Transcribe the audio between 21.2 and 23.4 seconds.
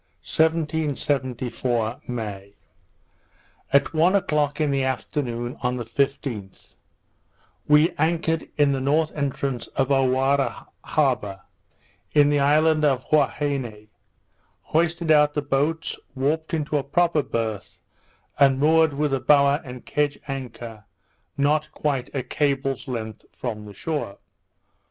not quite a cable's length